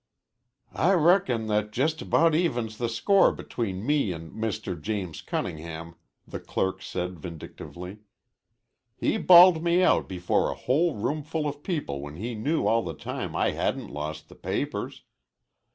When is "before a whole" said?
10.09-10.95